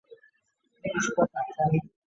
[0.81, 1.89] 假青黄藤